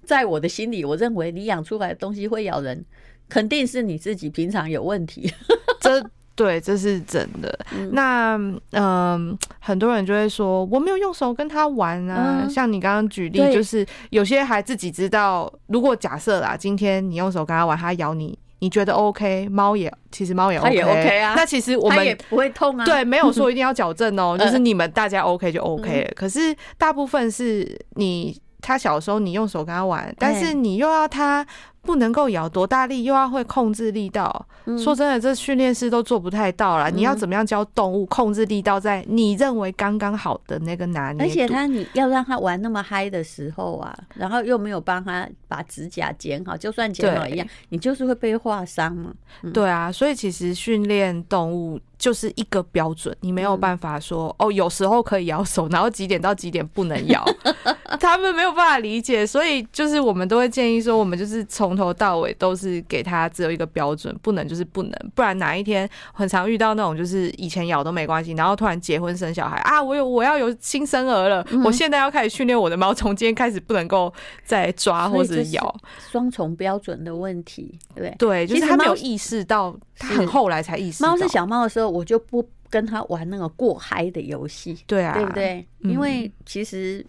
[0.04, 2.86] 在我的心里，我认为你养出来的东西会咬人，
[3.28, 5.32] 肯定是你自己平常有问题。
[5.80, 7.60] 这对，这是真的。
[7.91, 8.36] 那
[8.71, 12.47] 嗯，很多人就会说我没有用手跟他玩啊。
[12.50, 15.52] 像你刚刚举例，就是有些还自己知道。
[15.67, 18.38] 如果假设啦，今天你用手跟他玩，他咬你。
[18.62, 19.47] 你觉得 OK？
[19.50, 21.34] 猫也其实猫也 OK，也 OK 啊。
[21.36, 22.86] 那其实我们也不会痛啊。
[22.86, 26.12] 对，没有说一定要矫正哦， 就是你们大家 OK 就 OK 了。
[26.15, 31.45] 可是大部分是你他小时候你用手跟他玩，但是你又要他。
[31.82, 34.46] 不能够咬多大力，又要会控制力道。
[34.65, 36.89] 嗯、说真的，这训练师都做不太到啦。
[36.89, 41.24] 嗯、你要怎么样教动物控制力道，在你认为刚刚好的那个拿捏？
[41.24, 49.12] 而且他你要让他玩那么嗨的时候啊，然后又没有帮他把指甲剪好，就算剪好一样，你就是会被划伤嘛。
[49.41, 51.80] 嗯、对啊，所以其实训练动物。
[52.02, 57.24] 就是一个标准，你没有办法说、嗯、哦，有时候可以咬手，然后几点到几点不能咬，
[58.02, 75.76] 他们没有办法理解，所以就是我们都会建议说，我们就是从头到尾都是给他只有一个标准，不能就是不能，不然哪一天很常遇到那种就是以前咬都没关系，然后突然结婚生小孩啊，我有我要有新生儿了，嗯、我现在要开始训练我的猫，从今天开始不能够再抓或者咬，
[76.12, 79.76] 双重标准的问题，对对，就是他没有意识到。
[79.98, 85.64] 他很后来才意识到，猫是小猫的时候，我就不跟他玩那个过嗨的游戏，对啊，对不对？
[85.82, 87.06] 因为其实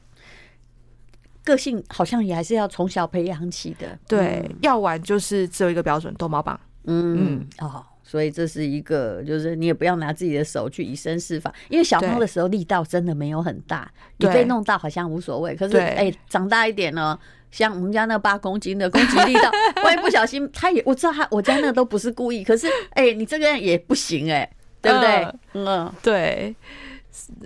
[1.44, 3.98] 个性好像也还是要从小培养起的。
[4.07, 6.59] 对，要玩就是只有一个标准，逗猫棒。
[6.85, 15.55] 嗯哦，所以这是一个，就是你也不要拿自己的手去以身试法，因为小猫的时候力道真的没有很大，你被弄到好像无所谓。
[15.55, 17.18] 可是哎，长大一点呢？
[17.50, 19.50] 像我们家那八公斤的攻击力道，
[19.85, 24.50] 万一不小心，他也我知道他我家那个都不是故意，可是哎、欸，你这个样也不行哎、欸，
[24.81, 25.24] 对不对？
[25.52, 26.57] 嗯，嗯对。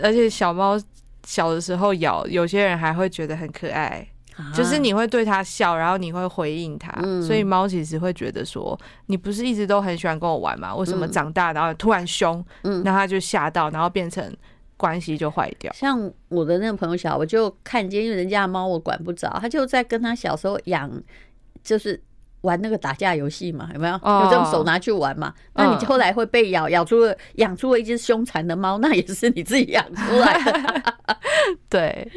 [0.01, 0.81] 而且小猫
[1.27, 10.75] 小的时候咬，有些人还会觉得很可爱，啊、就是你会对它笑，然后你会回应它，嗯、所以猫其实会觉得说，你不是一直都很喜欢跟我玩吗？
[10.75, 12.43] 为什么长大然后突然凶？
[12.63, 14.35] 嗯，那它就吓到，然后变成。
[14.79, 15.73] 关系就坏掉。
[15.73, 20.91] 像我的那个朋友小，我就看见，因为人家的猫我管不着，他就在跟他小时候养，
[21.65, 21.99] 就是
[22.43, 23.95] 玩那个打架游戏嘛，有没有？
[24.03, 25.33] 哦、有这种手拿去玩嘛？
[25.55, 30.95] 那你后来会被咬，咬出了养出了一只凶残的猫，那也是你自己养出来的。
[31.69, 32.11] 对，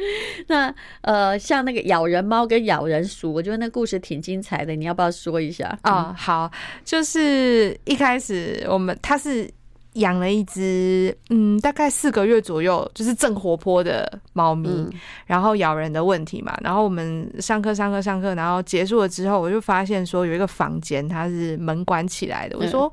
[0.48, 5.66] 那呃，像那个咬人猫跟咬人鼠，我觉得那故事挺精彩的，你要不要说一下？
[5.82, 6.50] 啊、哦，好，
[6.84, 9.50] 就是一开始我们它是。
[9.94, 14.88] 养了一只，嗯，大概四个月左右，就是正活泼的猫咪，嗯、
[15.26, 16.56] 然后咬人的问题嘛。
[16.62, 22.56] 然后我们上课上课上课，然后结束了之后，我就发现说有一个房间它是门关起来的。
[22.56, 22.88] 我说，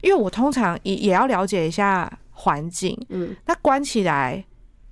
[0.00, 4.42] 因为我通常也也要了解一下环境，嗯，那关起来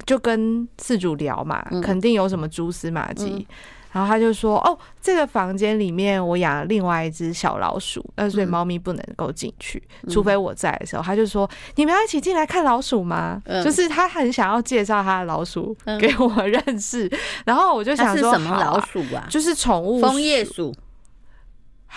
[0.07, 3.27] 就跟饲主聊嘛，嗯、肯定有什么蛛丝马迹。
[3.27, 3.47] 嗯
[3.93, 17.07] 然后他就说：“哦，这个房间里面我养了另外一只小老鼠，那所以猫咪不能够进去，嗯、除非我在的时候。”他就说：“你们要一起进来看老鼠吗？”嗯、就是他很想要介绍他的老鼠给我认识。
[17.07, 19.25] 嗯、然后我就想说：“什么老鼠啊？
[19.27, 20.75] 啊就是宠物枫叶鼠。”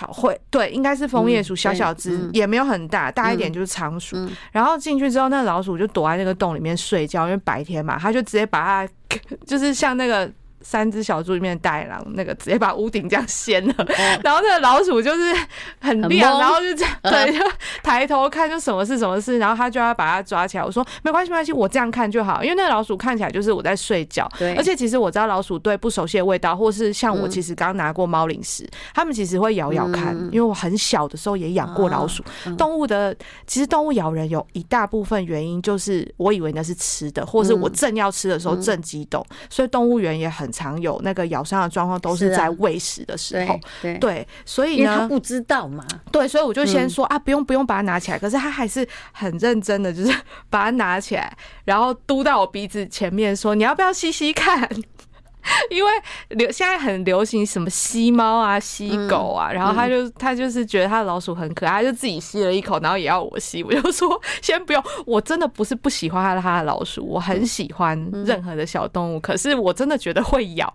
[0.00, 4.16] 好，会对，应该是枫叶鼠，小小只，嗯、也没有很大，大一点就是仓鼠。
[4.16, 8.92] 嗯、然后进去之后，那老鼠就躲在那个洞里面睡觉，因为白天嘛，它就直接把它，
[9.46, 10.30] 就是像那个。
[10.62, 13.74] 三只小猪里面的大野狼，那个直接把屋顶这样掀了，
[14.22, 15.34] 然后那个老鼠就是
[15.80, 17.44] 很亮，然后就这样对， 就
[17.82, 20.64] 抬头看就什么事什么事，然后他就要把它抓起来。
[20.64, 32.22] 我说没关系没关系，我这样看就好，因为那个老鼠看起来就是我在睡觉，对，而且其实我知道老鼠对不熟悉的味道，或是像我其实刚拿过猫零食，他们其实会咬咬看，因为我很小的时候也养过老鼠。
[32.58, 40.49] 动物的其实动物咬人有一大部分原因就是我以为那是吃的，或是我正要吃的时候正激动，所以动物园也很。
[40.50, 43.58] 常有那个咬伤的状况，都是在喂食的时候。
[43.80, 45.84] 对，对，所以呢，他不知道嘛。
[46.10, 48.18] 对，所以我就先说啊，不用不用把它拿起来。
[48.18, 50.12] 可是他还是很认真的，就是
[50.48, 54.68] 把它拿起来，然后嘟到我鼻子前面说：“你要不要吸吸看？”
[55.70, 55.90] 因为
[56.30, 63.62] 流现在很流行什么吸猫啊、吸狗啊，然后他就他就是觉得他的老鼠很可爱，他就自己吸了一口，然后也要我吸。
[63.62, 70.72] 我就说先不用，我真的不是不喜欢他的他的老鼠，我很喜欢任何的小动物，可是我真的觉得会咬。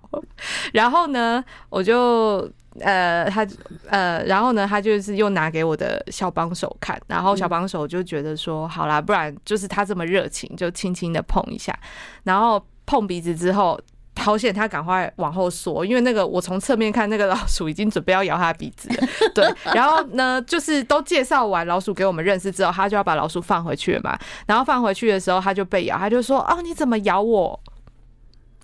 [0.74, 2.50] 然后呢，我就
[2.80, 3.46] 呃他
[3.90, 11.78] 呃，然后呢，他就是又拿给我的小帮手看，然后小帮手就觉得说好啦，不然就是他这么热情，就轻轻的碰一下，
[12.24, 13.80] 然后碰鼻子之后。
[14.18, 19.08] 好险，他赶快往后缩，因为那个我从侧面看，那个老鼠已经准备要咬他的鼻子了。
[19.36, 24.18] 对，然后呢，就是都介绍完老鼠给我们认识之后，他就要把老鼠放回去了嘛。
[24.48, 27.60] 然后放回去的时候，他就被咬，他就说：“哦，你怎么咬我？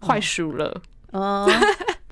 [0.01, 1.49] 坏鼠了。”哦。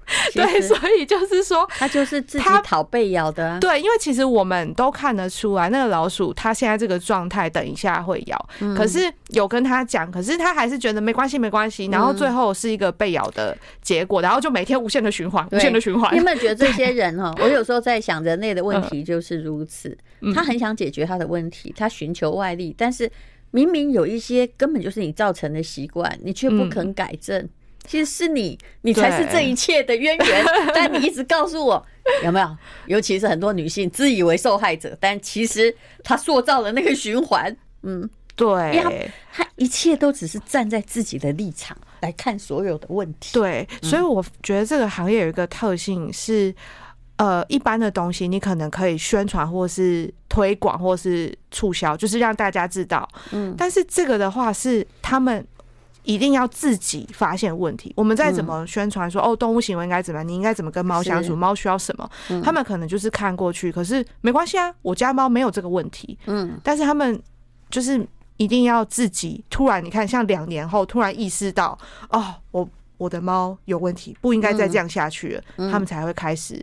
[0.33, 3.59] 对，所以就是说，他就是自己讨被咬的啊。
[3.59, 8.49] 对，因为其实我们都看得出来，那个老鼠它现在这个状态，等一下会咬。
[8.75, 11.85] 可是有跟他讲，可是他还是觉得没关系，没关系。
[11.87, 16.13] 然后最后是一个被咬的结果，然后就每天无限的循环，无限的循环。
[16.13, 17.33] 你有没有觉得这些人哈？
[17.39, 19.97] 我有时候在想，人类的问题就是如此。
[20.33, 23.09] 他很想解决他的问题，他寻求外力，但是
[23.51, 27.47] 明明有一些根本就是你造成的习惯，你却不肯改正。
[27.85, 30.45] 其实是你，你才是这一切的渊源。
[30.75, 31.83] 但你一直告诉我，
[32.23, 32.57] 有没有？
[32.85, 37.55] 尤其是很多女性自以为受害者，但其实她塑造了那个循环。
[37.81, 43.33] 嗯，对，她一切都只是站在自己的立场来看所有的问题。
[43.33, 46.53] 对，所以我觉得这个行业有一个特性是，
[47.15, 53.07] 呃，一般的东西你可能可以宣传，或是推广，或是促销，就是让大家知道。
[53.31, 55.43] 嗯，但是这个的话是他们。
[56.09, 57.93] 一定要自己发现问题。
[57.95, 60.27] 我们再怎么宣传说、嗯、哦，动物行为应该怎么样？
[60.27, 61.35] 你应该怎么跟猫相处？
[61.35, 62.41] 猫需要什么、嗯？
[62.41, 66.17] 他们可能就是看过去，可是没关系啊，我家猫没有这个问题。
[66.25, 67.21] 嗯，但是他们
[67.69, 68.03] 就是
[68.37, 71.77] 一定要自己突然，你看，像两年后突然意识到，
[72.09, 72.67] 哦，我
[72.97, 75.71] 我的猫有问题，不应该再这样下去了、嗯。
[75.71, 76.59] 他们才会开始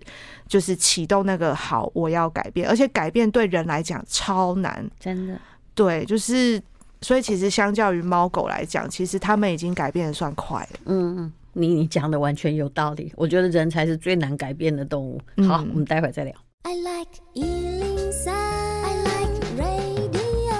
[0.48, 5.38] 就是启动那个好，我要改变，而且改变对人来讲超难，真的。
[5.72, 6.60] 对，就是。
[7.02, 10.80] 所以其实相较于猫狗来讲，其实他们已经改变的算快了。
[10.86, 13.12] 嗯嗯，你你讲的完全有道理。
[13.16, 15.20] 我觉得人才是最难改变的动物。
[15.46, 16.34] 好，嗯、我们待会儿再聊。
[16.62, 20.56] I like 103, I like radio。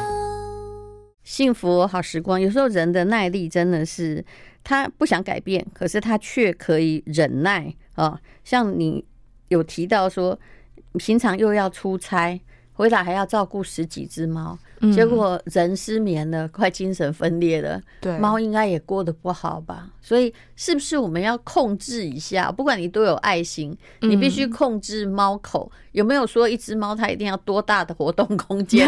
[1.24, 4.24] 幸福好时光，有时候人的耐力真的是
[4.62, 8.20] 他不想改变，可是他却可以忍耐啊。
[8.44, 9.04] 像你
[9.48, 10.38] 有提到说，
[10.98, 12.40] 平常又要出差。
[12.76, 14.56] 回来还要照顾十几只猫，
[14.94, 17.80] 结果人失眠了，快精神分裂了。
[18.02, 19.88] 对，猫应该也过得不好吧？
[20.02, 22.52] 所以是不是我们要控制一下？
[22.52, 25.72] 不管你多有爱心，你必须控制猫口。
[25.92, 28.86] 有没有说一只猫它一定要多大的活动空间？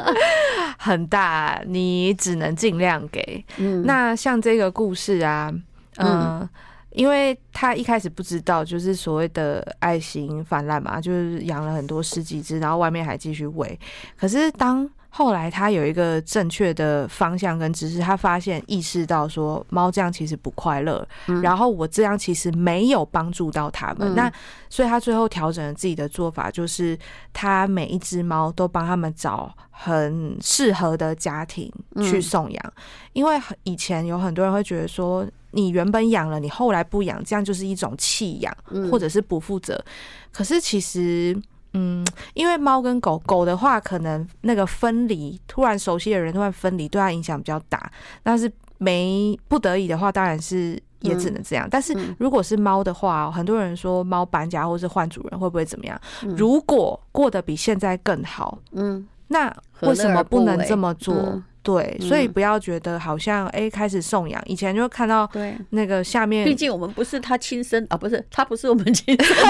[0.78, 3.42] 很大，你只能尽量给。
[3.84, 5.50] 那像这个故事啊，
[5.96, 6.46] 嗯。
[6.90, 13.78] 因为他一开始不知道，就是所谓的爱心泛滥嘛，就是养了很多十几只，然后外面还继续喂。
[14.16, 21.06] 可是当后来他有一个正确的方向跟知识，他发现意识到说猫这样其实不快乐，
[21.42, 24.14] 然后我这样其实没有帮助到他们。
[24.14, 24.30] 那
[24.68, 26.96] 所以他最后调整了自己的做法，就是
[27.32, 32.72] 他每一只猫都帮他们找很适合的家庭去送养，
[33.12, 35.26] 因为以前有很多人会觉得说。
[35.50, 38.54] 你原本养了，你后来不养，这样就是一种弃养，
[38.90, 39.74] 或者是不负责。
[39.76, 39.84] 嗯。
[40.30, 41.34] 可是其实，
[41.74, 42.04] 嗯，
[42.34, 47.90] 因为猫跟狗狗的话，可能那个分离，突然熟悉的人突然分离，对它影响比较大。
[48.22, 51.68] 但是没不得已的话，当然是也只能这样。
[51.70, 56.00] 但是如果是猫的话，很多人说猫搬家或是换主人会不会怎么样？
[56.36, 61.42] 如果过得比现在更好，嗯，那为什么不能这么做？
[61.68, 69.44] 对，所以不要觉得好像哎、欸，开始送养，以前就看到对那个下面，毕竟我们不是他亲生啊，不是他不是我们亲生的，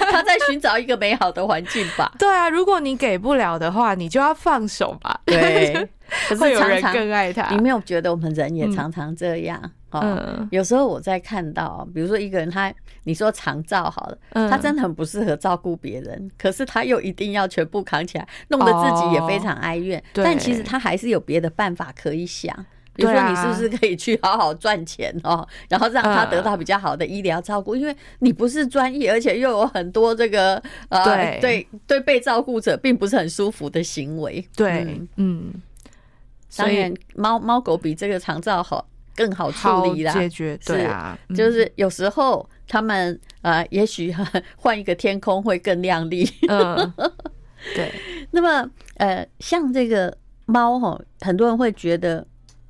[0.10, 2.10] 他在寻找一个美好的环境吧。
[2.18, 5.20] 对啊，如果你给不了的话，你就要放手吧。
[5.26, 5.86] 对，
[6.26, 7.54] 可是有人更爱他。
[7.54, 9.60] 你没有觉得我们人也常常这样？
[9.62, 9.70] 嗯，
[10.50, 12.72] 有时候我在看到，比如说一个人他，
[13.04, 14.18] 你说长照好了，
[14.50, 20.02] 他真的很不适合照顾别人，可是他又一定要全部扛起来，弄得自己也非常哀怨。
[20.12, 22.54] 但其实他还是有别的办法可以想，
[22.94, 31.04] 比如说你是不是可以去好好赚钱哦， 然后让他得到比较好的医疗照顾，因为你不是专业，而且又有很多这个呃，
[31.40, 34.46] 对对被照顾者并不是很舒服的行为。
[34.54, 35.54] 对，嗯，
[36.56, 38.86] 当然猫猫狗比这个长照好。
[39.18, 44.14] 更好处理啦，解决对啊，就是有时候他们呃，也许
[44.56, 46.24] 换一个天空会更亮丽。
[46.48, 46.94] 嗯，
[47.74, 47.92] 对。
[48.30, 50.16] 那么呃，像这个
[50.46, 52.24] 猫哈，很多人会觉得，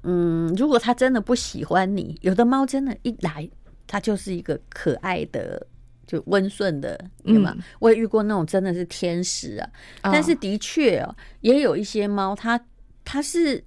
[0.05, 3.46] 嗯，如果它真的不喜欢你，有的猫真的一来
[3.86, 5.66] 它就是一个可爱的。
[6.09, 7.53] 就温顺的，对吗？
[7.55, 9.70] 嗯、我也遇过那种真的是天使啊，
[10.05, 12.59] 哦、但是的确哦，也有一些猫，它
[13.05, 13.62] 它是，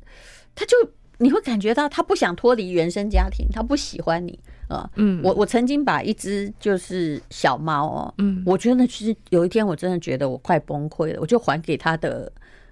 [0.55, 0.75] 它就
[1.21, 4.89] 你会感觉到他不想脱离原生家庭，他不喜欢你啊。
[4.95, 12.31] 嗯，我我曾经把一只就是小猫哦，嗯，我觉得其实有一天我真的觉得我快崩溃了，我就还给他的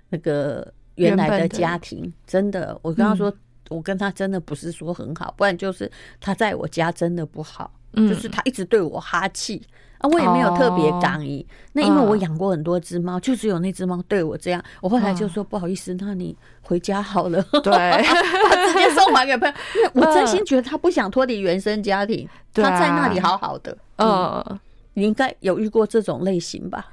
[0.10, 3.38] 那个原来的家庭，的真的，我跟他说，嗯、
[3.70, 5.90] 我跟他真的不是说很好，不然就是
[6.20, 7.72] 他在我家真的不好。
[7.92, 9.60] 就是他一直对我哈气
[10.00, 11.46] 啊，我也没有特别抗议。
[11.74, 14.64] 那因为我养过很多只猫，就只有那只猫对我这样。
[14.82, 17.42] 我后来就说不好意思，那你回家好了。
[17.64, 18.04] 对，
[18.68, 19.54] 直接送还给朋友，
[19.94, 23.78] 因为我真心觉得他不想脱离原生家庭，他在那里好好的。
[23.98, 24.60] 嗯，
[24.94, 26.88] 你应该有遇过这种类型吧？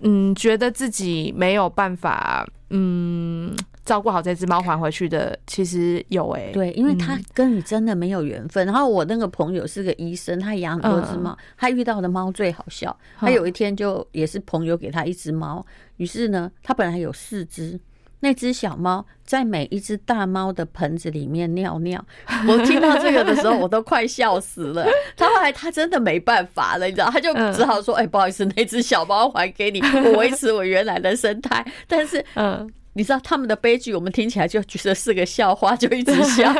[0.00, 3.54] 嗯，觉得自己没有办法，嗯。
[3.86, 8.66] 照顾好这只猫还回去的，其实有哎、欸，对，因为他跟你真的没有缘分。
[8.66, 12.94] 嗯、然后我那个朋友是个医生，他养很多只猫，嗯、他遇到的猫最好笑。
[13.16, 15.64] 他有一天就也是朋友给他一只猫，
[15.98, 17.78] 于、嗯、是呢，他本来有四只，
[18.18, 22.04] 那只小猫在每一只大猫的盆子里面尿尿。
[22.48, 24.84] 我听到这个的时候， 我都快笑死了。
[25.16, 32.68] 他后来他真的没办法了，你知道，他就只好说：“哎、嗯欸，不好意思，那只小猫还给你，我维持我原来的生态。”但是，嗯。
[32.96, 36.50] 你知道他们的悲剧，我们听起来就觉得是个笑话，就一直笑。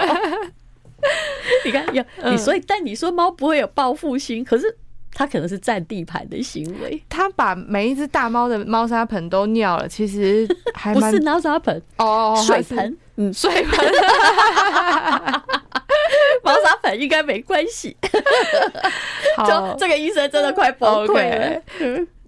[1.64, 4.76] 你看，有你，所以但你说猫不会有报复心，可是
[5.12, 7.03] 它可能是占地盘的行为。
[7.09, 13.93] 它把每一只大猫的猫砂盆都尿了，其实还不是猫砂盆哦，水盆，嗯，水盆。
[16.45, 17.97] 猫砂盆应该没关系。
[19.37, 21.62] 好， 这个医生真的快崩溃了。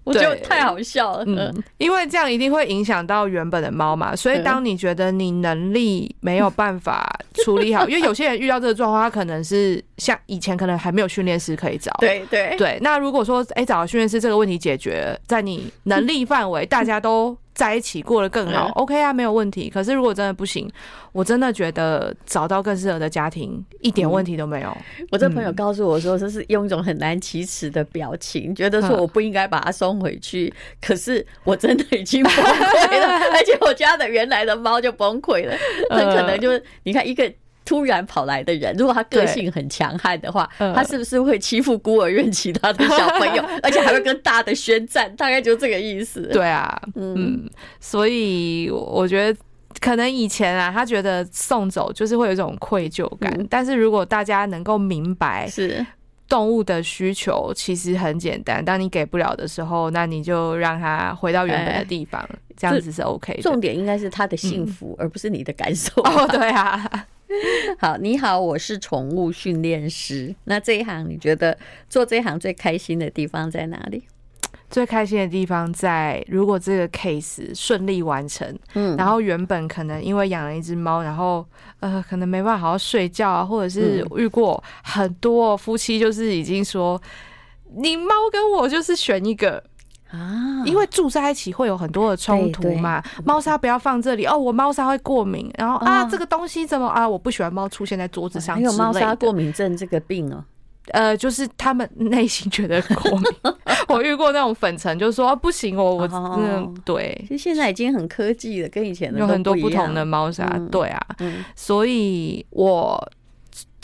[0.09, 7.07] 我觉得太好笑了，嗯，因为这样一定会影响到原本的猫嘛，所以当你觉得你能力没有办法
[7.43, 12.77] 处理好， 因为有些人遇到这个状况，他可能是像以前可能还没有训练师可以找，对对对。
[12.81, 17.37] 那如果说哎找到训练师，这个问题解决，在你能力范围，大家都。
[17.59, 19.69] 在一起过得更好，OK 啊，没有问题。
[19.69, 20.65] 可是如果真的不行，
[21.11, 24.77] 我真的觉得找到更适合的家庭一点问题都没有。
[25.11, 30.53] 我这朋友告诉我说，这是用一种很难启齿的表情，觉得说我不应该把它送回去。
[30.79, 35.53] 可是我真的已经崩溃了， 而且我家的原来的猫就崩溃了。
[35.89, 37.29] 很可能就是你看一个。
[37.69, 45.15] 突然跑来的人，如果他个性很强悍的话，他是不是会欺负孤儿院其他的小朋友， 而且还会跟大的宣战？
[45.15, 46.27] 大概就这个意思。
[46.33, 47.47] 对啊，嗯，
[47.79, 49.39] 所以我觉得
[49.79, 53.31] 可能以前啊，他觉得送走就是会有一种愧疚感。
[53.51, 55.85] 但是如果大家能够明白，是
[56.27, 63.43] 动物的需求其实很简单，当你给不了的时候，那你就让它回到原本的地方，这样子是 OK 的。
[63.43, 66.01] 重点应该是他的幸福，而不是你的感受。
[66.01, 67.05] 哦，对啊。
[67.77, 70.35] 好，你好，我是宠物训练师。
[70.45, 71.57] 那这一行你觉得
[71.89, 74.03] 做这一行最开心的地方在哪里？
[74.69, 81.45] 最开心的地方在如果这个 case 顺利完成，嗯，然后原本可能因为养了一只猫，然后
[81.79, 87.01] 呃，可能没办法好好睡觉啊，或者是遇过很多夫妻就是已经说，
[87.75, 89.63] 你猫跟我就是选一个。
[90.69, 93.03] 啊，因为住在一起会有很多的冲突嘛。
[93.25, 95.51] 猫砂不要放这里哦，我猫砂会过敏。
[95.57, 97.07] 然后啊，这个东西怎么啊？
[97.07, 98.55] 我不喜欢猫出现在桌子上。
[98.55, 100.43] 还有猫砂过敏症这个病哦。
[100.91, 103.23] 呃，就是他们内心觉得过敏。
[103.89, 107.15] 我遇过那种粉尘，就是说不行，我我嗯对。
[107.27, 110.47] 其实现在已经很科技了，跟以前有很多不同的猫砂。
[110.71, 110.99] 对啊，
[111.55, 113.11] 所以我。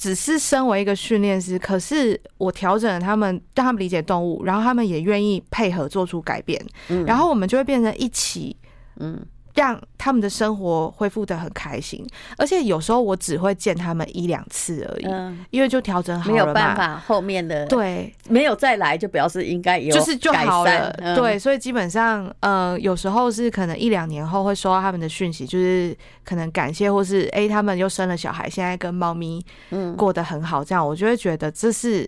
[0.06, 8.56] 只是身为一个训练师，可是我调整了他们，让他们理解动物，然后他们也愿意配合做出改变，嗯，然后我们就会变成一起，
[9.00, 9.20] 嗯。
[9.56, 12.06] 让他们的生活恢复的很开心，
[12.38, 18.14] 而且有时候我只会见他们一两次而已，嗯，因为就调整好了，没有办法，后面的对。
[18.28, 29.96] 没有再来，就表示应该有就是就好了，对，所以基本上呃，有时候是可能一两年后会收到他们的讯息，就是可能感谢或是哎、欸，他们又生了小孩，现在跟猫咪嗯。
[29.96, 32.06] 过得很好，这样我就会觉得这是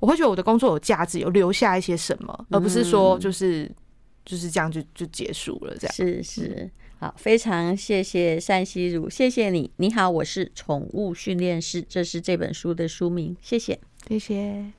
[0.00, 3.70] 我会觉得我的工作有价值，有留下一些什么，而不是说就是。
[4.26, 9.70] 就是这样就就结束了，这样是是好，非常谢谢单希如，谢谢你。
[9.76, 14.72] 你好，我是宠物训练师，这是这本书的书名，谢谢，谢谢。